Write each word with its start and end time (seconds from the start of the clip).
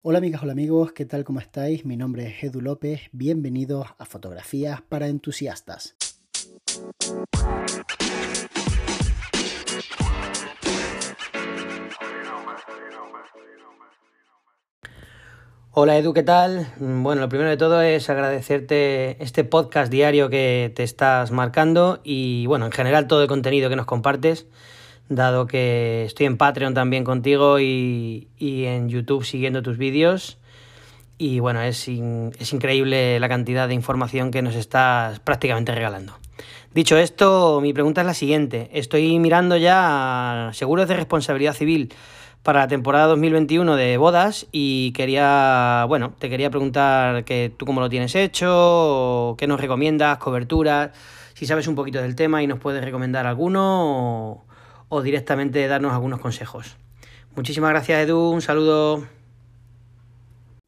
Hola 0.00 0.18
amigas, 0.18 0.44
hola 0.44 0.52
amigos, 0.52 0.92
¿qué 0.92 1.06
tal? 1.06 1.24
¿Cómo 1.24 1.40
estáis? 1.40 1.84
Mi 1.84 1.96
nombre 1.96 2.28
es 2.28 2.44
Edu 2.44 2.60
López, 2.60 3.00
bienvenidos 3.10 3.88
a 3.98 4.04
Fotografías 4.04 4.80
para 4.80 5.08
Entusiastas. 5.08 5.96
Hola 15.72 15.98
Edu, 15.98 16.12
¿qué 16.12 16.22
tal? 16.22 16.72
Bueno, 16.78 17.22
lo 17.22 17.28
primero 17.28 17.50
de 17.50 17.56
todo 17.56 17.82
es 17.82 18.08
agradecerte 18.08 19.20
este 19.20 19.42
podcast 19.42 19.90
diario 19.90 20.30
que 20.30 20.72
te 20.76 20.84
estás 20.84 21.32
marcando 21.32 22.00
y 22.04 22.46
bueno, 22.46 22.66
en 22.66 22.72
general 22.72 23.08
todo 23.08 23.22
el 23.22 23.28
contenido 23.28 23.68
que 23.68 23.74
nos 23.74 23.86
compartes 23.86 24.46
dado 25.08 25.46
que 25.46 26.04
estoy 26.04 26.26
en 26.26 26.36
Patreon 26.36 26.74
también 26.74 27.04
contigo 27.04 27.58
y, 27.60 28.28
en 28.38 28.88
YouTube 28.88 29.24
siguiendo 29.24 29.62
tus 29.62 29.78
vídeos. 29.78 30.38
Y 31.16 31.40
bueno, 31.40 31.62
es, 31.62 31.88
es 31.88 32.52
increíble 32.52 33.18
la 33.18 33.28
cantidad 33.28 33.66
de 33.66 33.74
información 33.74 34.30
que 34.30 34.42
nos 34.42 34.54
estás 34.54 35.18
prácticamente 35.20 35.74
regalando. 35.74 36.14
Dicho 36.72 36.96
esto, 36.96 37.60
mi 37.60 37.72
pregunta 37.72 38.02
es 38.02 38.06
la 38.06 38.14
siguiente. 38.14 38.70
Estoy 38.72 39.18
mirando 39.18 39.56
ya 39.56 40.50
seguros 40.52 40.86
de 40.86 40.94
responsabilidad 40.94 41.54
civil 41.54 41.92
para 42.42 42.60
la 42.60 42.68
temporada 42.68 43.06
2021 43.08 43.76
de 43.76 43.96
bodas 43.96 44.46
y 44.52 44.92
quería, 44.92 45.84
bueno, 45.88 46.14
te 46.18 46.30
quería 46.30 46.50
preguntar 46.50 47.24
que 47.24 47.52
tú 47.56 47.66
cómo 47.66 47.80
lo 47.80 47.88
tienes 47.88 48.14
hecho, 48.14 49.34
qué 49.38 49.46
nos 49.46 49.60
recomiendas, 49.60 50.18
coberturas, 50.18 50.90
si 51.34 51.46
sabes 51.46 51.66
un 51.66 51.74
poquito 51.74 52.00
del 52.00 52.14
tema 52.14 52.42
y 52.42 52.46
nos 52.46 52.58
puedes 52.58 52.84
recomendar 52.84 53.26
alguno 53.26 54.44
directamente 55.02 55.66
darnos 55.68 55.92
algunos 55.92 56.20
consejos. 56.20 56.76
Muchísimas 57.36 57.70
gracias 57.70 58.00
Edu, 58.00 58.30
un 58.30 58.42
saludo. 58.42 59.06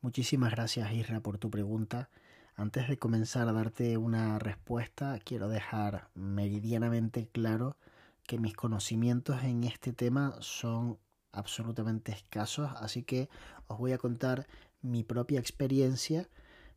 Muchísimas 0.02 0.52
gracias 0.52 0.92
Isra 0.92 1.20
por 1.20 1.38
tu 1.38 1.50
pregunta. 1.50 2.10
Antes 2.54 2.88
de 2.88 2.98
comenzar 2.98 3.48
a 3.48 3.52
darte 3.52 3.96
una 3.96 4.38
respuesta, 4.38 5.18
quiero 5.24 5.48
dejar 5.48 6.08
meridianamente 6.14 7.28
claro 7.32 7.76
que 8.26 8.38
mis 8.38 8.54
conocimientos 8.54 9.42
en 9.42 9.64
este 9.64 9.92
tema 9.92 10.36
son 10.40 10.98
absolutamente 11.32 12.12
escasos, 12.12 12.70
así 12.76 13.02
que 13.02 13.28
os 13.66 13.78
voy 13.78 13.92
a 13.92 13.98
contar 13.98 14.46
mi 14.82 15.04
propia 15.04 15.40
experiencia 15.40 16.28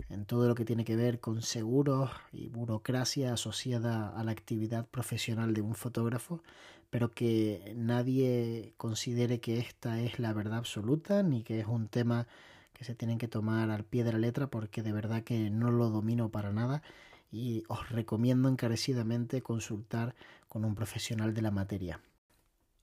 en 0.10 0.26
todo 0.26 0.48
lo 0.48 0.56
que 0.56 0.66
tiene 0.66 0.86
que 0.86 0.96
ver 0.96 1.20
con 1.20 1.42
seguros 1.42 2.12
y 2.32 2.50
burocracia 2.50 3.34
asociada 3.34 4.10
a 4.10 4.24
la 4.24 4.32
actividad 4.32 4.88
profesional 4.88 5.54
de 5.54 5.62
un 5.62 5.76
fotógrafo, 5.76 6.44
pero 6.90 7.12
que 7.12 7.74
nadie 7.76 8.74
considere 8.78 9.40
que 9.40 9.60
esta 9.60 10.00
es 10.02 10.20
la 10.20 10.34
verdad 10.34 10.60
absoluta 10.60 11.24
ni 11.24 11.44
que 11.44 11.60
es 11.60 11.68
un 11.68 11.88
tema 11.88 12.28
que 12.74 12.84
se 12.84 12.96
tienen 12.96 13.18
que 13.18 13.28
tomar 13.28 13.70
al 13.72 13.84
pie 13.84 14.04
de 14.04 14.14
la 14.14 14.20
letra 14.20 14.48
porque 14.48 14.84
de 14.84 14.92
verdad 14.92 15.24
que 15.24 15.50
no 15.50 15.72
lo 15.72 15.90
domino 15.90 16.30
para 16.30 16.52
nada 16.52 16.84
y 17.32 17.64
os 17.68 17.90
recomiendo 17.90 18.50
encarecidamente 18.50 19.42
consultar 19.42 20.14
con 20.48 20.66
un 20.66 20.76
profesional 20.76 21.34
de 21.34 21.42
la 21.42 21.52
materia. 21.52 22.00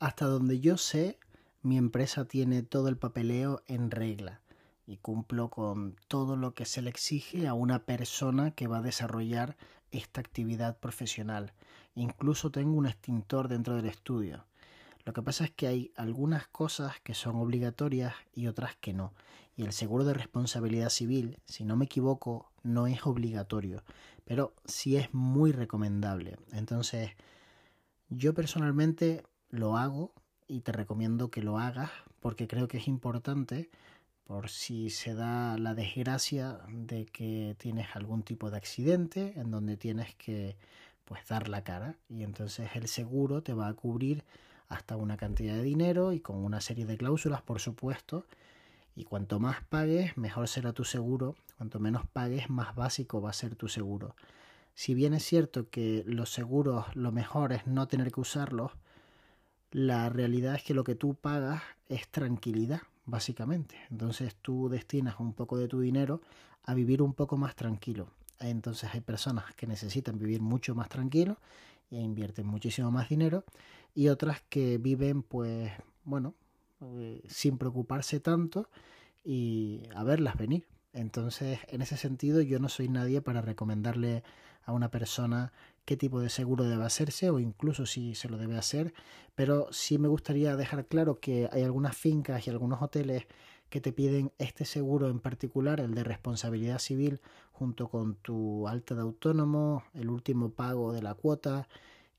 Hasta 0.00 0.26
donde 0.26 0.58
yo 0.58 0.76
sé, 0.76 1.18
mi 1.62 1.76
empresa 1.76 2.24
tiene 2.24 2.62
todo 2.62 2.88
el 2.88 2.96
papeleo 2.96 3.62
en 3.68 3.90
regla 3.90 4.40
y 4.90 4.96
cumplo 4.96 5.50
con 5.50 5.94
todo 6.08 6.34
lo 6.34 6.52
que 6.52 6.64
se 6.64 6.82
le 6.82 6.90
exige 6.90 7.46
a 7.46 7.54
una 7.54 7.84
persona 7.84 8.50
que 8.50 8.66
va 8.66 8.78
a 8.78 8.82
desarrollar 8.82 9.56
esta 9.92 10.20
actividad 10.20 10.78
profesional. 10.78 11.52
Incluso 11.94 12.50
tengo 12.50 12.76
un 12.76 12.86
extintor 12.86 13.46
dentro 13.46 13.76
del 13.76 13.86
estudio. 13.86 14.46
Lo 15.04 15.12
que 15.12 15.22
pasa 15.22 15.44
es 15.44 15.52
que 15.52 15.68
hay 15.68 15.92
algunas 15.94 16.48
cosas 16.48 16.98
que 17.04 17.14
son 17.14 17.36
obligatorias 17.36 18.14
y 18.34 18.48
otras 18.48 18.74
que 18.80 18.92
no. 18.92 19.14
Y 19.54 19.62
el 19.62 19.72
seguro 19.72 20.04
de 20.04 20.14
responsabilidad 20.14 20.90
civil, 20.90 21.38
si 21.44 21.64
no 21.64 21.76
me 21.76 21.84
equivoco, 21.84 22.50
no 22.64 22.88
es 22.88 23.06
obligatorio, 23.06 23.84
pero 24.24 24.54
sí 24.64 24.96
es 24.96 25.14
muy 25.14 25.52
recomendable. 25.52 26.36
Entonces, 26.50 27.12
yo 28.08 28.34
personalmente 28.34 29.22
lo 29.50 29.76
hago 29.76 30.12
y 30.48 30.62
te 30.62 30.72
recomiendo 30.72 31.30
que 31.30 31.42
lo 31.42 31.58
hagas 31.58 31.92
porque 32.18 32.48
creo 32.48 32.66
que 32.66 32.78
es 32.78 32.88
importante 32.88 33.70
por 34.30 34.48
si 34.48 34.90
se 34.90 35.12
da 35.12 35.58
la 35.58 35.74
desgracia 35.74 36.60
de 36.68 37.04
que 37.06 37.56
tienes 37.58 37.88
algún 37.96 38.22
tipo 38.22 38.48
de 38.48 38.58
accidente 38.58 39.32
en 39.34 39.50
donde 39.50 39.76
tienes 39.76 40.14
que 40.14 40.56
pues 41.04 41.26
dar 41.26 41.48
la 41.48 41.64
cara. 41.64 41.96
Y 42.08 42.22
entonces 42.22 42.70
el 42.76 42.86
seguro 42.86 43.42
te 43.42 43.54
va 43.54 43.66
a 43.66 43.74
cubrir 43.74 44.22
hasta 44.68 44.96
una 44.96 45.16
cantidad 45.16 45.54
de 45.54 45.64
dinero 45.64 46.12
y 46.12 46.20
con 46.20 46.36
una 46.44 46.60
serie 46.60 46.86
de 46.86 46.96
cláusulas 46.96 47.42
por 47.42 47.58
supuesto. 47.58 48.24
Y 48.94 49.02
cuanto 49.02 49.40
más 49.40 49.64
pagues 49.64 50.16
mejor 50.16 50.46
será 50.46 50.72
tu 50.72 50.84
seguro. 50.84 51.34
Cuanto 51.56 51.80
menos 51.80 52.06
pagues 52.06 52.48
más 52.48 52.76
básico 52.76 53.20
va 53.20 53.30
a 53.30 53.32
ser 53.32 53.56
tu 53.56 53.66
seguro. 53.66 54.14
Si 54.76 54.94
bien 54.94 55.12
es 55.12 55.24
cierto 55.24 55.68
que 55.70 56.04
los 56.06 56.32
seguros 56.32 56.86
lo 56.94 57.10
mejor 57.10 57.52
es 57.52 57.66
no 57.66 57.88
tener 57.88 58.12
que 58.12 58.20
usarlos 58.20 58.70
la 59.72 60.08
realidad 60.08 60.54
es 60.54 60.62
que 60.62 60.74
lo 60.74 60.84
que 60.84 60.94
tú 60.94 61.14
pagas 61.14 61.62
es 61.88 62.08
tranquilidad 62.08 62.82
básicamente. 63.10 63.76
Entonces 63.90 64.34
tú 64.40 64.68
destinas 64.68 65.18
un 65.18 65.32
poco 65.32 65.58
de 65.58 65.68
tu 65.68 65.80
dinero 65.80 66.20
a 66.64 66.74
vivir 66.74 67.02
un 67.02 67.14
poco 67.14 67.36
más 67.36 67.54
tranquilo. 67.56 68.08
Entonces 68.38 68.90
hay 68.92 69.00
personas 69.00 69.54
que 69.54 69.66
necesitan 69.66 70.18
vivir 70.18 70.40
mucho 70.40 70.74
más 70.74 70.88
tranquilo 70.88 71.38
e 71.90 72.00
invierten 72.00 72.46
muchísimo 72.46 72.90
más 72.90 73.08
dinero 73.08 73.44
y 73.94 74.08
otras 74.08 74.40
que 74.48 74.78
viven 74.78 75.22
pues 75.22 75.72
bueno 76.04 76.34
eh, 76.80 77.22
sin 77.28 77.58
preocuparse 77.58 78.20
tanto 78.20 78.68
y 79.24 79.82
a 79.94 80.04
verlas 80.04 80.36
venir. 80.36 80.66
Entonces 80.92 81.58
en 81.68 81.82
ese 81.82 81.96
sentido 81.96 82.40
yo 82.40 82.58
no 82.58 82.68
soy 82.68 82.88
nadie 82.88 83.20
para 83.20 83.42
recomendarle 83.42 84.22
a 84.70 84.72
una 84.72 84.90
persona 84.90 85.52
qué 85.84 85.96
tipo 85.96 86.20
de 86.20 86.28
seguro 86.28 86.64
debe 86.64 86.84
hacerse 86.84 87.30
o 87.30 87.38
incluso 87.38 87.86
si 87.86 88.14
se 88.14 88.28
lo 88.28 88.38
debe 88.38 88.56
hacer, 88.56 88.94
pero 89.34 89.68
sí 89.72 89.98
me 89.98 90.08
gustaría 90.08 90.56
dejar 90.56 90.86
claro 90.86 91.20
que 91.20 91.48
hay 91.52 91.62
algunas 91.62 91.96
fincas 91.96 92.46
y 92.46 92.50
algunos 92.50 92.80
hoteles 92.80 93.26
que 93.68 93.80
te 93.80 93.92
piden 93.92 94.32
este 94.38 94.64
seguro 94.64 95.08
en 95.08 95.20
particular, 95.20 95.80
el 95.80 95.94
de 95.94 96.04
responsabilidad 96.04 96.78
civil, 96.78 97.20
junto 97.52 97.88
con 97.88 98.16
tu 98.16 98.66
alta 98.68 98.94
de 98.94 99.02
autónomo, 99.02 99.84
el 99.94 100.10
último 100.10 100.50
pago 100.50 100.92
de 100.92 101.02
la 101.02 101.14
cuota 101.14 101.68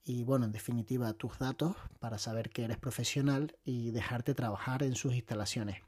y, 0.04 0.24
bueno, 0.24 0.46
en 0.46 0.52
definitiva, 0.52 1.14
tus 1.14 1.38
datos 1.40 1.76
para 2.00 2.18
saber 2.18 2.50
que 2.50 2.64
eres 2.64 2.78
profesional 2.78 3.56
y 3.64 3.92
dejarte 3.92 4.34
trabajar 4.34 4.82
en 4.84 4.96
sus 4.96 5.14
instalaciones. 5.14 5.82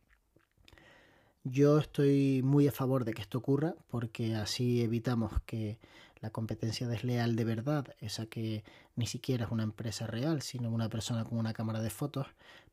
Yo 1.46 1.78
estoy 1.78 2.42
muy 2.44 2.68
a 2.68 2.72
favor 2.72 3.04
de 3.06 3.14
que 3.14 3.22
esto 3.22 3.38
ocurra 3.38 3.76
porque 3.90 4.36
así 4.36 4.82
evitamos 4.82 5.42
que 5.46 5.78
la 6.22 6.30
competencia 6.30 6.88
desleal 6.88 7.36
de 7.36 7.44
verdad, 7.44 7.86
esa 8.00 8.26
que 8.28 8.64
ni 8.96 9.08
siquiera 9.08 9.46
es 9.46 9.52
una 9.52 9.64
empresa 9.64 10.08
real, 10.08 10.42
sino 10.42 10.70
una 10.70 10.88
persona 10.90 11.26
con 11.26 11.38
una 11.38 11.54
cámara 11.54 11.82
de 11.82 11.90
fotos, 11.90 12.28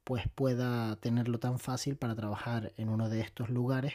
pues 0.05 0.29
pueda 0.29 0.95
tenerlo 0.97 1.41
tan 1.41 1.59
fácil 1.59 1.97
para 1.97 2.15
trabajar 2.15 2.73
en 2.77 2.89
uno 2.91 3.09
de 3.09 3.21
estos 3.21 3.51
lugares 3.51 3.95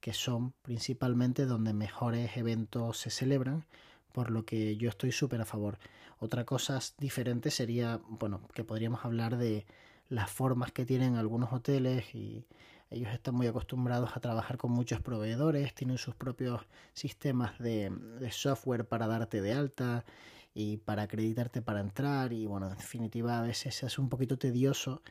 que 0.00 0.12
son 0.12 0.52
principalmente 0.62 1.44
donde 1.46 1.72
mejores 1.72 2.36
eventos 2.36 2.98
se 2.98 3.10
celebran, 3.10 3.64
por 4.12 4.30
lo 4.30 4.44
que 4.44 4.76
yo 4.76 4.88
estoy 4.88 5.10
súper 5.12 5.40
a 5.40 5.46
favor. 5.46 5.78
Otra 6.20 6.44
cosa 6.44 6.78
diferente 6.98 7.50
sería, 7.50 8.00
bueno, 8.08 8.40
que 8.54 8.62
podríamos 8.64 9.04
hablar 9.04 9.36
de 9.36 9.66
las 10.08 10.30
formas 10.30 10.72
que 10.72 10.86
tienen 10.86 11.16
algunos 11.16 11.52
hoteles 11.52 12.14
y 12.14 12.46
ellos 12.92 13.12
están 13.12 13.34
muy 13.34 13.46
acostumbrados 13.46 14.16
a 14.16 14.20
trabajar 14.20 14.58
con 14.58 14.72
muchos 14.72 15.00
proveedores, 15.00 15.74
tienen 15.74 15.98
sus 15.98 16.14
propios 16.14 16.62
sistemas 16.92 17.58
de, 17.58 17.92
software 18.30 18.86
para 18.86 19.06
darte 19.06 19.40
de 19.40 19.52
alta 19.52 20.04
y 20.54 20.76
para 20.78 21.02
acreditarte 21.02 21.62
para 21.62 21.80
entrar 21.80 22.32
y 22.32 22.46
bueno, 22.46 22.70
en 22.70 22.76
definitiva 22.76 23.38
a 23.38 23.42
veces 23.42 23.82
hace 23.82 24.00
un 24.00 24.08
poquito 24.08 24.38
tedioso 24.38 25.02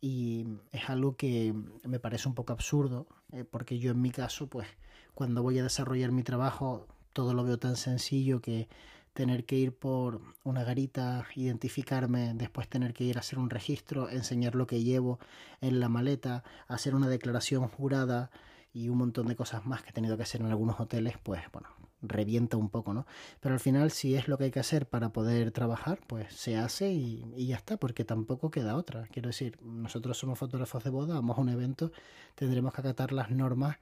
y 0.00 0.46
es 0.72 0.88
algo 0.88 1.16
que 1.16 1.54
me 1.84 1.98
parece 1.98 2.28
un 2.28 2.34
poco 2.34 2.52
absurdo 2.52 3.06
eh, 3.32 3.44
porque 3.44 3.78
yo 3.78 3.92
en 3.92 4.00
mi 4.00 4.10
caso 4.10 4.46
pues 4.48 4.68
cuando 5.14 5.42
voy 5.42 5.58
a 5.58 5.62
desarrollar 5.62 6.12
mi 6.12 6.22
trabajo 6.22 6.86
todo 7.12 7.34
lo 7.34 7.44
veo 7.44 7.58
tan 7.58 7.76
sencillo 7.76 8.40
que 8.40 8.68
tener 9.16 9.46
que 9.46 9.56
ir 9.56 9.74
por 9.74 10.20
una 10.44 10.62
garita, 10.62 11.26
identificarme, 11.34 12.34
después 12.34 12.68
tener 12.68 12.92
que 12.92 13.04
ir 13.04 13.16
a 13.16 13.20
hacer 13.20 13.38
un 13.38 13.50
registro, 13.50 14.10
enseñar 14.10 14.54
lo 14.54 14.66
que 14.66 14.84
llevo 14.84 15.18
en 15.62 15.80
la 15.80 15.88
maleta, 15.88 16.44
hacer 16.68 16.94
una 16.94 17.08
declaración 17.08 17.66
jurada 17.66 18.30
y 18.74 18.90
un 18.90 18.98
montón 18.98 19.26
de 19.26 19.34
cosas 19.34 19.64
más 19.64 19.82
que 19.82 19.90
he 19.90 19.92
tenido 19.92 20.18
que 20.18 20.24
hacer 20.24 20.42
en 20.42 20.48
algunos 20.48 20.78
hoteles, 20.78 21.16
pues 21.22 21.40
bueno, 21.50 21.70
revienta 22.02 22.58
un 22.58 22.68
poco, 22.68 22.92
¿no? 22.92 23.06
Pero 23.40 23.54
al 23.54 23.60
final, 23.60 23.90
si 23.90 24.14
es 24.14 24.28
lo 24.28 24.36
que 24.36 24.44
hay 24.44 24.50
que 24.50 24.60
hacer 24.60 24.86
para 24.86 25.08
poder 25.14 25.50
trabajar, 25.50 25.98
pues 26.06 26.34
se 26.34 26.58
hace 26.58 26.92
y, 26.92 27.24
y, 27.34 27.46
ya 27.46 27.56
está, 27.56 27.78
porque 27.78 28.04
tampoco 28.04 28.50
queda 28.50 28.76
otra. 28.76 29.06
Quiero 29.08 29.28
decir, 29.28 29.58
nosotros 29.62 30.18
somos 30.18 30.38
fotógrafos 30.38 30.84
de 30.84 30.90
boda, 30.90 31.14
vamos 31.14 31.38
a 31.38 31.40
un 31.40 31.48
evento, 31.48 31.90
tendremos 32.34 32.74
que 32.74 32.82
acatar 32.82 33.12
las 33.12 33.30
normas 33.30 33.78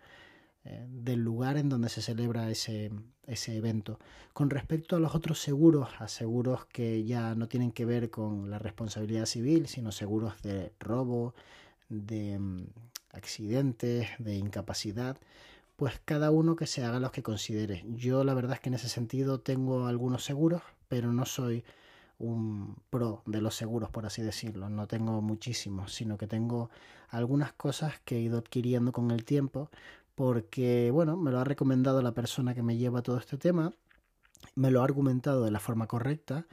del 0.64 1.20
lugar 1.20 1.56
en 1.56 1.68
donde 1.68 1.88
se 1.90 2.00
celebra 2.00 2.50
ese, 2.50 2.90
ese 3.26 3.56
evento. 3.56 3.98
Con 4.32 4.50
respecto 4.50 4.96
a 4.96 5.00
los 5.00 5.14
otros 5.14 5.38
seguros, 5.40 5.90
a 5.98 6.08
seguros 6.08 6.64
que 6.66 7.04
ya 7.04 7.34
no 7.34 7.48
tienen 7.48 7.72
que 7.72 7.84
ver 7.84 8.10
con 8.10 8.50
la 8.50 8.58
responsabilidad 8.58 9.26
civil, 9.26 9.66
sino 9.68 9.92
seguros 9.92 10.40
de 10.42 10.72
robo, 10.80 11.34
de 11.88 12.38
mm, 12.38 12.66
accidentes, 13.12 14.08
de 14.18 14.36
incapacidad, 14.36 15.18
pues 15.76 16.00
cada 16.04 16.30
uno 16.30 16.56
que 16.56 16.66
se 16.66 16.84
haga 16.84 17.00
los 17.00 17.12
que 17.12 17.22
considere. 17.22 17.84
Yo 17.88 18.24
la 18.24 18.34
verdad 18.34 18.54
es 18.54 18.60
que 18.60 18.68
en 18.68 18.74
ese 18.74 18.88
sentido 18.88 19.40
tengo 19.40 19.86
algunos 19.86 20.24
seguros, 20.24 20.62
pero 20.88 21.12
no 21.12 21.26
soy 21.26 21.64
un 22.18 22.76
pro 22.90 23.22
de 23.26 23.40
los 23.40 23.56
seguros, 23.56 23.90
por 23.90 24.06
así 24.06 24.22
decirlo. 24.22 24.68
No 24.68 24.86
tengo 24.86 25.20
muchísimos, 25.20 25.92
sino 25.92 26.16
que 26.16 26.26
tengo 26.26 26.70
algunas 27.08 27.52
cosas 27.52 28.00
que 28.04 28.16
he 28.16 28.20
ido 28.20 28.38
adquiriendo 28.38 28.92
con 28.92 29.10
el 29.10 29.24
tiempo, 29.24 29.70
porque, 30.14 30.90
bueno, 30.90 31.16
me 31.16 31.30
lo 31.30 31.40
ha 31.40 31.44
recomendado 31.44 32.02
la 32.02 32.12
persona 32.12 32.54
que 32.54 32.62
me 32.62 32.76
lleva 32.76 33.02
todo 33.02 33.18
este 33.18 33.36
tema, 33.38 33.72
me 34.54 34.70
lo 34.70 34.80
ha 34.80 34.84
argumentado 34.84 35.44
de 35.44 35.50
la 35.50 35.60
forma 35.60 35.86
correcta, 35.86 36.46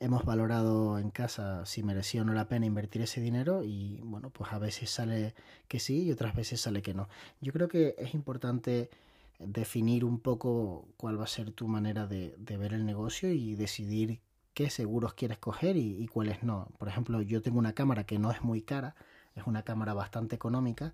hemos 0.00 0.24
valorado 0.24 0.98
en 0.98 1.10
casa 1.10 1.64
si 1.66 1.82
merecía 1.82 2.22
o 2.22 2.24
no 2.24 2.32
la 2.32 2.48
pena 2.48 2.66
invertir 2.66 3.02
ese 3.02 3.20
dinero 3.20 3.62
y, 3.64 4.00
bueno, 4.02 4.30
pues 4.30 4.52
a 4.52 4.58
veces 4.58 4.90
sale 4.90 5.34
que 5.68 5.78
sí 5.80 6.04
y 6.04 6.12
otras 6.12 6.34
veces 6.34 6.60
sale 6.60 6.82
que 6.82 6.94
no. 6.94 7.08
Yo 7.40 7.52
creo 7.52 7.68
que 7.68 7.94
es 7.98 8.14
importante 8.14 8.90
definir 9.38 10.04
un 10.04 10.20
poco 10.20 10.88
cuál 10.96 11.18
va 11.20 11.24
a 11.24 11.28
ser 11.28 11.52
tu 11.52 11.68
manera 11.68 12.06
de, 12.06 12.34
de 12.38 12.56
ver 12.56 12.72
el 12.72 12.86
negocio 12.86 13.30
y 13.32 13.54
decidir 13.54 14.20
qué 14.54 14.70
seguros 14.70 15.14
quieres 15.14 15.38
coger 15.38 15.76
y, 15.76 16.06
cuáles 16.08 16.42
no. 16.42 16.68
Por 16.78 16.88
ejemplo, 16.88 17.22
yo 17.22 17.42
tengo 17.42 17.58
una 17.58 17.72
cámara 17.74 18.04
que 18.04 18.18
no 18.18 18.30
es 18.30 18.42
muy 18.42 18.62
cara, 18.62 18.94
es 19.34 19.46
una 19.46 19.62
cámara 19.62 19.94
bastante 19.94 20.36
económica 20.36 20.92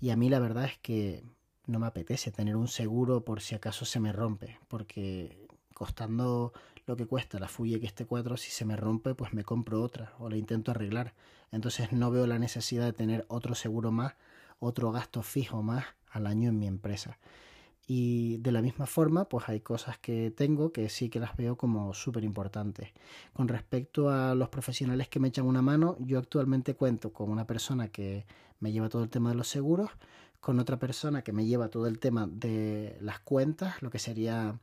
y 0.00 0.10
a 0.10 0.16
mí 0.16 0.28
la 0.28 0.40
verdad 0.40 0.64
es 0.64 0.78
que 0.78 1.24
no 1.66 1.78
me 1.78 1.86
apetece 1.86 2.30
tener 2.30 2.56
un 2.56 2.68
seguro 2.68 3.24
por 3.24 3.40
si 3.40 3.54
acaso 3.54 3.84
se 3.84 4.00
me 4.00 4.12
rompe, 4.12 4.58
porque 4.68 5.46
costando 5.74 6.52
lo 6.86 6.96
que 6.96 7.06
cuesta 7.06 7.38
la 7.38 7.48
Fuji 7.48 7.74
X-T4, 7.74 8.36
si 8.36 8.50
se 8.50 8.64
me 8.64 8.76
rompe, 8.76 9.14
pues 9.14 9.34
me 9.34 9.44
compro 9.44 9.82
otra 9.82 10.14
o 10.18 10.30
la 10.30 10.36
intento 10.36 10.70
arreglar. 10.70 11.14
Entonces 11.50 11.92
no 11.92 12.10
veo 12.10 12.26
la 12.26 12.38
necesidad 12.38 12.84
de 12.84 12.92
tener 12.92 13.24
otro 13.28 13.54
seguro 13.54 13.92
más, 13.92 14.14
otro 14.58 14.92
gasto 14.92 15.22
fijo 15.22 15.62
más 15.62 15.84
al 16.10 16.26
año 16.26 16.48
en 16.48 16.58
mi 16.58 16.66
empresa. 16.66 17.18
Y 17.88 18.38
de 18.38 18.50
la 18.50 18.62
misma 18.62 18.86
forma, 18.86 19.26
pues 19.26 19.48
hay 19.48 19.60
cosas 19.60 19.96
que 19.98 20.32
tengo 20.32 20.72
que 20.72 20.88
sí 20.88 21.08
que 21.08 21.20
las 21.20 21.36
veo 21.36 21.56
como 21.56 21.94
súper 21.94 22.24
importantes. 22.24 22.90
Con 23.32 23.46
respecto 23.46 24.10
a 24.10 24.34
los 24.34 24.48
profesionales 24.48 25.08
que 25.08 25.20
me 25.20 25.28
echan 25.28 25.46
una 25.46 25.62
mano, 25.62 25.96
yo 26.00 26.18
actualmente 26.18 26.74
cuento 26.74 27.12
con 27.12 27.30
una 27.30 27.46
persona 27.46 27.88
que 27.88 28.26
me 28.58 28.72
lleva 28.72 28.88
todo 28.88 29.04
el 29.04 29.10
tema 29.10 29.30
de 29.30 29.36
los 29.36 29.48
seguros, 29.48 29.90
con 30.46 30.60
otra 30.60 30.78
persona 30.78 31.22
que 31.22 31.32
me 31.32 31.44
lleva 31.44 31.70
todo 31.70 31.88
el 31.88 31.98
tema 31.98 32.28
de 32.30 32.96
las 33.00 33.18
cuentas, 33.18 33.82
lo 33.82 33.90
que 33.90 33.98
sería 33.98 34.56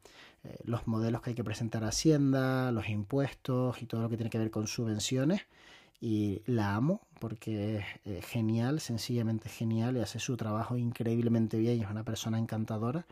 eh, 0.45 0.55
los 0.63 0.87
modelos 0.87 1.21
que 1.21 1.31
hay 1.31 1.35
que 1.35 1.43
presentar 1.43 1.83
a 1.83 1.89
Hacienda, 1.89 2.71
los 2.71 2.87
impuestos 2.87 3.81
y 3.81 3.85
todo 3.85 4.01
lo 4.01 4.07
que 4.07 4.15
tiene 4.15 4.29
que 4.29 4.37
ver 4.37 4.49
con 4.49 4.65
subvenciones 4.65 5.41
y 5.99 6.41
la 6.45 6.73
amo 6.73 7.01
porque 7.19 7.79
es 7.79 7.85
eh, 8.05 8.21
genial, 8.21 8.79
sencillamente 8.79 9.49
genial 9.49 9.97
y 9.97 9.99
hace 9.99 10.19
su 10.19 10.37
trabajo 10.37 10.77
increíblemente 10.77 11.57
bien 11.57 11.79
y 11.79 11.81
es 11.81 11.89
una 11.89 12.05
persona 12.05 12.39
encantadora. 12.39 13.05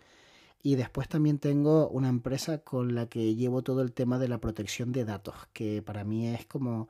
Y 0.64 0.76
después 0.76 1.10
también 1.10 1.40
tengo 1.40 1.90
una 1.90 2.08
empresa 2.08 2.60
con 2.60 2.96
la 2.96 3.08
que 3.08 3.36
llevo 3.36 3.64
todo 3.64 3.82
el 3.82 3.92
tema 3.92 4.18
de 4.18 4.30
la 4.30 4.38
protección 4.38 4.94
de 4.94 5.04
datos, 5.04 5.36
que 5.52 5.82
para 5.82 6.06
mí 6.06 6.30
es 6.30 6.46
como 6.46 6.88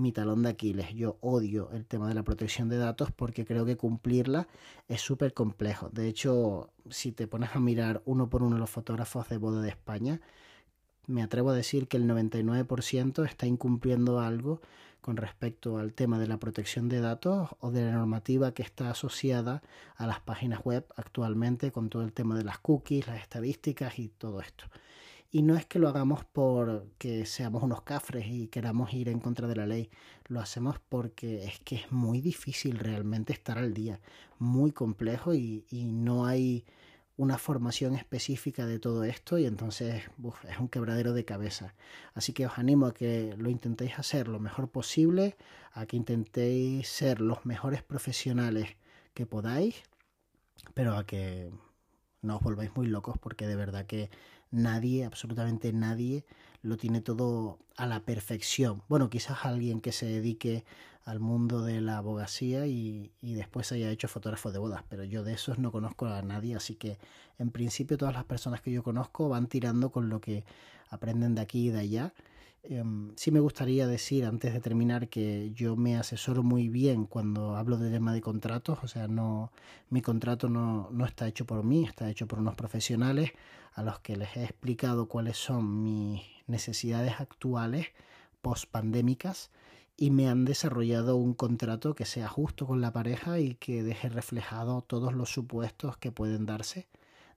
mi 0.00 0.12
talón 0.12 0.42
de 0.42 0.50
Aquiles. 0.50 0.94
Yo 0.94 1.18
odio 1.20 1.70
el 1.72 1.86
tema 1.86 2.08
de 2.08 2.14
la 2.14 2.22
protección 2.22 2.68
de 2.68 2.78
datos 2.78 3.12
porque 3.12 3.44
creo 3.44 3.64
que 3.64 3.76
cumplirla 3.76 4.48
es 4.88 5.00
súper 5.00 5.34
complejo. 5.34 5.88
De 5.90 6.08
hecho, 6.08 6.70
si 6.88 7.12
te 7.12 7.26
pones 7.26 7.54
a 7.54 7.60
mirar 7.60 8.02
uno 8.04 8.28
por 8.28 8.42
uno 8.42 8.58
los 8.58 8.70
fotógrafos 8.70 9.28
de 9.28 9.36
boda 9.36 9.60
de 9.60 9.68
España, 9.68 10.20
me 11.06 11.22
atrevo 11.22 11.50
a 11.50 11.54
decir 11.54 11.88
que 11.88 11.96
el 11.96 12.08
99% 12.08 13.24
está 13.26 13.46
incumpliendo 13.46 14.20
algo 14.20 14.60
con 15.00 15.16
respecto 15.16 15.78
al 15.78 15.94
tema 15.94 16.18
de 16.18 16.28
la 16.28 16.38
protección 16.38 16.88
de 16.88 17.00
datos 17.00 17.50
o 17.60 17.70
de 17.70 17.84
la 17.84 17.92
normativa 17.92 18.52
que 18.52 18.62
está 18.62 18.90
asociada 18.90 19.62
a 19.96 20.06
las 20.06 20.20
páginas 20.20 20.60
web 20.64 20.86
actualmente 20.96 21.72
con 21.72 21.88
todo 21.88 22.02
el 22.02 22.12
tema 22.12 22.36
de 22.36 22.44
las 22.44 22.58
cookies, 22.58 23.06
las 23.06 23.20
estadísticas 23.20 23.98
y 23.98 24.08
todo 24.08 24.40
esto. 24.40 24.66
Y 25.30 25.42
no 25.42 25.56
es 25.56 25.64
que 25.64 25.78
lo 25.78 25.88
hagamos 25.88 26.24
porque 26.24 27.24
seamos 27.24 27.62
unos 27.62 27.82
cafres 27.82 28.26
y 28.26 28.48
queramos 28.48 28.92
ir 28.92 29.08
en 29.08 29.20
contra 29.20 29.46
de 29.46 29.54
la 29.56 29.66
ley, 29.66 29.88
lo 30.26 30.40
hacemos 30.40 30.80
porque 30.88 31.44
es 31.44 31.60
que 31.60 31.76
es 31.76 31.92
muy 31.92 32.20
difícil 32.20 32.78
realmente 32.78 33.32
estar 33.32 33.56
al 33.56 33.72
día, 33.72 34.00
muy 34.38 34.72
complejo 34.72 35.32
y, 35.34 35.64
y 35.70 35.84
no 35.84 36.26
hay 36.26 36.64
una 37.20 37.36
formación 37.36 37.94
específica 37.96 38.64
de 38.64 38.78
todo 38.78 39.04
esto 39.04 39.36
y 39.36 39.44
entonces 39.44 40.04
es 40.48 40.58
un 40.58 40.68
quebradero 40.68 41.12
de 41.12 41.26
cabeza. 41.26 41.74
Así 42.14 42.32
que 42.32 42.46
os 42.46 42.56
animo 42.56 42.86
a 42.86 42.94
que 42.94 43.34
lo 43.36 43.50
intentéis 43.50 43.98
hacer 43.98 44.26
lo 44.26 44.40
mejor 44.40 44.70
posible, 44.70 45.36
a 45.72 45.84
que 45.84 45.98
intentéis 45.98 46.88
ser 46.88 47.20
los 47.20 47.44
mejores 47.44 47.82
profesionales 47.82 48.76
que 49.12 49.26
podáis, 49.26 49.82
pero 50.72 50.96
a 50.96 51.04
que 51.04 51.50
no 52.22 52.36
os 52.36 52.42
volváis 52.42 52.74
muy 52.74 52.86
locos 52.86 53.18
porque 53.18 53.46
de 53.46 53.56
verdad 53.56 53.84
que 53.84 54.08
nadie, 54.50 55.04
absolutamente 55.04 55.72
nadie, 55.72 56.24
lo 56.62 56.76
tiene 56.76 57.00
todo 57.00 57.58
a 57.76 57.86
la 57.86 58.00
perfección. 58.00 58.82
Bueno, 58.88 59.10
quizás 59.10 59.44
alguien 59.44 59.80
que 59.80 59.92
se 59.92 60.06
dedique 60.06 60.64
al 61.04 61.20
mundo 61.20 61.62
de 61.62 61.80
la 61.80 61.96
abogacía 61.98 62.66
y, 62.66 63.10
y, 63.22 63.34
después 63.34 63.72
haya 63.72 63.90
hecho 63.90 64.06
fotógrafo 64.06 64.52
de 64.52 64.58
bodas, 64.58 64.84
pero 64.88 65.02
yo 65.04 65.24
de 65.24 65.32
esos 65.32 65.58
no 65.58 65.72
conozco 65.72 66.06
a 66.06 66.22
nadie, 66.22 66.54
así 66.54 66.74
que 66.74 66.98
en 67.38 67.50
principio 67.50 67.96
todas 67.96 68.14
las 68.14 68.24
personas 68.24 68.60
que 68.60 68.70
yo 68.70 68.82
conozco 68.82 69.28
van 69.28 69.46
tirando 69.46 69.90
con 69.90 70.10
lo 70.10 70.20
que 70.20 70.44
aprenden 70.90 71.34
de 71.34 71.40
aquí 71.40 71.68
y 71.68 71.70
de 71.70 71.80
allá. 71.80 72.12
Um, 72.68 73.12
sí 73.16 73.30
me 73.30 73.40
gustaría 73.40 73.86
decir 73.86 74.26
antes 74.26 74.52
de 74.52 74.60
terminar 74.60 75.08
que 75.08 75.50
yo 75.54 75.76
me 75.76 75.96
asesoro 75.96 76.42
muy 76.42 76.68
bien 76.68 77.06
cuando 77.06 77.56
hablo 77.56 77.78
de 77.78 77.90
tema 77.90 78.12
de 78.12 78.20
contratos, 78.20 78.78
o 78.82 78.88
sea, 78.88 79.08
no 79.08 79.50
mi 79.88 80.02
contrato 80.02 80.50
no, 80.50 80.88
no 80.92 81.06
está 81.06 81.26
hecho 81.26 81.46
por 81.46 81.64
mí, 81.64 81.84
está 81.84 82.10
hecho 82.10 82.26
por 82.26 82.38
unos 82.38 82.56
profesionales 82.56 83.32
a 83.72 83.82
los 83.82 84.00
que 84.00 84.16
les 84.16 84.36
he 84.36 84.44
explicado 84.44 85.08
cuáles 85.08 85.38
son 85.38 85.82
mis 85.82 86.22
necesidades 86.46 87.14
actuales 87.18 87.88
post 88.42 88.70
pandémicas 88.70 89.50
y 89.96 90.10
me 90.10 90.28
han 90.28 90.44
desarrollado 90.44 91.16
un 91.16 91.34
contrato 91.34 91.94
que 91.94 92.04
sea 92.04 92.28
justo 92.28 92.66
con 92.66 92.82
la 92.82 92.92
pareja 92.92 93.38
y 93.38 93.54
que 93.54 93.82
deje 93.82 94.10
reflejado 94.10 94.82
todos 94.82 95.14
los 95.14 95.30
supuestos 95.32 95.96
que 95.96 96.12
pueden 96.12 96.44
darse 96.46 96.88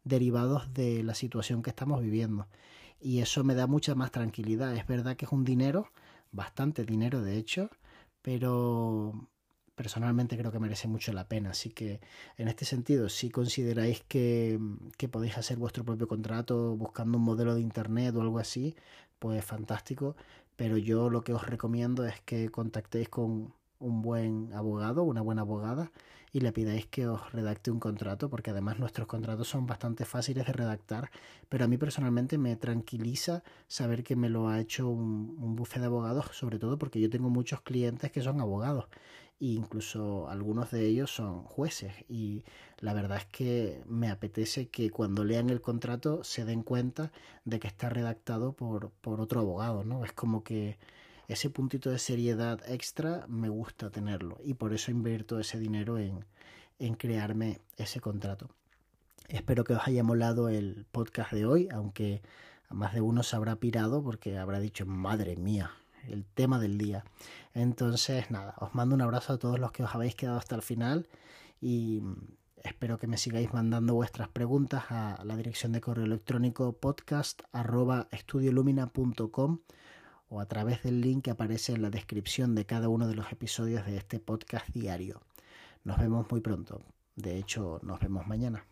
derivados 0.03 0.73
de 0.73 1.01
la 1.03 1.15
situación 1.15 1.61
que 1.63 1.69
estamos 1.69 2.01
viviendo. 2.01 2.47
Y 3.03 3.19
eso 3.21 3.43
me 3.43 3.55
da 3.55 3.67
mucha 3.67 3.95
más 3.95 4.11
tranquilidad. 4.11 4.75
Es 4.75 4.87
verdad 4.87 5.15
que 5.17 5.25
es 5.25 5.31
un 5.31 5.43
dinero, 5.43 5.91
bastante 6.31 6.85
dinero 6.85 7.21
de 7.21 7.37
hecho, 7.37 7.69
pero 8.21 9.27
personalmente 9.75 10.37
creo 10.37 10.51
que 10.51 10.59
merece 10.59 10.87
mucho 10.87 11.11
la 11.13 11.27
pena. 11.27 11.51
Así 11.51 11.69
que 11.71 11.99
en 12.37 12.47
este 12.47 12.65
sentido, 12.65 13.09
si 13.09 13.29
consideráis 13.29 14.03
que, 14.07 14.59
que, 14.97 15.09
podéis 15.09 15.37
hacer 15.37 15.57
vuestro 15.57 15.83
propio 15.83 16.07
contrato 16.07 16.75
buscando 16.77 17.17
un 17.17 17.25
modelo 17.25 17.55
de 17.55 17.61
internet 17.61 18.15
o 18.15 18.21
algo 18.21 18.39
así, 18.39 18.75
pues 19.19 19.43
fantástico 19.43 20.15
pero 20.55 20.77
yo 20.77 21.09
lo 21.09 21.23
que 21.23 21.33
os 21.33 21.45
recomiendo 21.47 22.05
es 22.05 22.19
que 22.21 22.49
contactéis 22.49 23.09
con 23.09 23.53
un 23.83 24.01
buen 24.01 24.51
abogado, 24.53 25.03
una 25.03 25.21
buena 25.21 25.41
abogada, 25.41 25.91
y 26.31 26.39
le 26.39 26.51
pidáis 26.51 26.87
que 26.87 27.07
os 27.07 27.31
redacte 27.31 27.69
un 27.69 27.79
contrato, 27.79 28.29
porque 28.29 28.49
además 28.49 28.79
nuestros 28.79 29.07
contratos 29.07 29.47
son 29.47 29.67
bastante 29.67 30.03
fáciles 30.03 30.47
de 30.47 30.53
redactar, 30.53 31.11
pero 31.47 31.65
a 31.65 31.67
mí 31.67 31.77
personalmente 31.77 32.39
me 32.39 32.55
tranquiliza 32.55 33.43
saber 33.67 34.03
que 34.03 34.15
me 34.15 34.29
lo 34.29 34.49
ha 34.49 34.59
hecho 34.59 34.89
un, 34.89 35.55
bufete 35.55 35.81
de 35.81 35.85
abogados, 35.85 36.25
sobre 36.33 36.57
todo 36.57 36.79
porque 36.79 36.99
yo 36.99 37.09
tengo 37.09 37.29
muchos 37.29 37.61
clientes 37.61 38.11
que 38.11 38.21
son 38.21 38.41
abogados 38.41 38.85
e 39.39 39.47
incluso 39.47 40.29
algunos 40.29 40.71
de 40.71 40.85
ellos 40.87 41.13
son 41.13 41.43
jueces 41.43 41.93
y 42.09 42.43
la 42.79 42.93
verdad 42.93 43.17
es 43.17 43.25
que 43.25 43.83
me 43.87 44.09
apetece 44.09 44.69
que 44.69 44.89
cuando 44.89 45.23
lean 45.23 45.49
el 45.49 45.61
contrato 45.61 46.23
se 46.23 46.45
den 46.45 46.63
cuenta 46.63 47.11
de 47.45 47.59
que 47.59 47.67
está 47.67 47.89
redactado 47.89 48.53
por, 48.53 48.89
por 49.01 49.21
otro 49.21 49.41
abogado, 49.41 49.83
¿no? 49.83 50.05
Es 50.05 50.13
como 50.13 50.43
que 50.43 50.77
ese 51.27 51.49
puntito 51.49 51.89
de 51.89 51.99
seriedad 51.99 52.61
extra 52.69 53.25
me 53.27 53.49
gusta 53.49 53.89
tenerlo 53.89 54.37
y 54.43 54.55
por 54.55 54.73
eso 54.73 54.91
invierto 54.91 55.39
ese 55.39 55.59
dinero 55.59 55.97
en, 55.97 56.25
en 56.79 56.95
crearme 56.95 57.61
ese 57.77 57.99
contrato. 57.99 58.49
Espero 59.29 59.63
que 59.63 59.73
os 59.73 59.87
haya 59.87 60.03
molado 60.03 60.49
el 60.49 60.85
podcast 60.91 61.31
de 61.31 61.45
hoy, 61.45 61.69
aunque 61.71 62.21
a 62.69 62.73
más 62.73 62.93
de 62.93 63.01
uno 63.01 63.23
se 63.23 63.35
habrá 63.35 63.55
pirado 63.55 64.03
porque 64.03 64.37
habrá 64.37 64.59
dicho, 64.59 64.85
madre 64.85 65.35
mía, 65.37 65.71
el 66.07 66.25
tema 66.25 66.59
del 66.59 66.77
día. 66.77 67.05
Entonces, 67.53 68.29
nada, 68.31 68.55
os 68.59 68.75
mando 68.75 68.95
un 68.95 69.01
abrazo 69.01 69.33
a 69.33 69.37
todos 69.37 69.59
los 69.59 69.71
que 69.71 69.83
os 69.83 69.95
habéis 69.95 70.15
quedado 70.15 70.37
hasta 70.37 70.55
el 70.55 70.61
final 70.61 71.07
y 71.61 72.01
espero 72.63 72.97
que 72.97 73.07
me 73.07 73.17
sigáis 73.17 73.53
mandando 73.53 73.93
vuestras 73.93 74.27
preguntas 74.27 74.85
a 74.89 75.23
la 75.23 75.37
dirección 75.37 75.71
de 75.71 75.81
correo 75.81 76.05
electrónico 76.05 76.73
podcast 76.73 77.43
o 80.33 80.39
a 80.39 80.47
través 80.47 80.81
del 80.81 80.99
link 80.99 81.25
que 81.25 81.31
aparece 81.31 81.73
en 81.73 81.83
la 81.83 81.91
descripción 81.91 82.55
de 82.55 82.65
cada 82.65 82.89
uno 82.89 83.07
de 83.07 83.13
los 83.13 83.31
episodios 83.31 83.85
de 83.85 83.97
este 83.97 84.19
podcast 84.19 84.67
diario. 84.69 85.21
Nos 85.83 85.99
vemos 85.99 86.25
muy 86.31 86.41
pronto. 86.41 86.81
De 87.15 87.37
hecho, 87.37 87.79
nos 87.83 87.99
vemos 87.99 88.25
mañana. 88.25 88.65